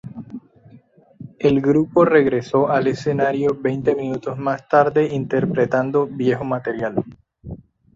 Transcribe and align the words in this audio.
El 1.37 1.61
grupo 1.61 2.05
regresó 2.05 2.69
al 2.71 2.87
escenario 2.87 3.55
veinte 3.61 3.93
minutos 3.93 4.35
más 4.35 4.67
tarde 4.67 5.05
interpretando 5.13 6.07
viejo 6.07 6.43
material. 6.43 7.03